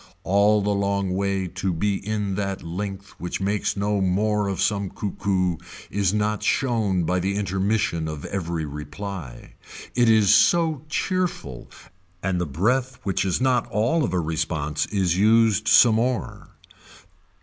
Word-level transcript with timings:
All 0.23 0.63
the 0.63 0.73
long 0.73 1.13
way 1.13 1.45
to 1.47 1.71
be 1.71 2.03
in 2.03 2.33
that 2.33 2.63
length 2.63 3.09
which 3.19 3.39
makes 3.39 3.77
no 3.77 4.01
more 4.01 4.47
of 4.47 4.59
some 4.59 4.89
cuckoo 4.89 5.57
is 5.91 6.11
not 6.11 6.41
shown 6.41 7.03
by 7.03 7.19
the 7.19 7.35
intermission 7.35 8.07
of 8.07 8.25
every 8.25 8.65
reply. 8.65 9.53
It 9.93 10.09
is 10.09 10.33
so 10.33 10.83
cheerful 10.89 11.69
and 12.23 12.41
the 12.41 12.47
breath 12.47 12.97
which 13.03 13.23
is 13.23 13.39
not 13.39 13.67
all 13.67 14.03
of 14.03 14.11
a 14.11 14.19
response 14.19 14.87
is 14.87 15.17
used 15.17 15.67
some 15.67 15.97
more. 15.97 16.49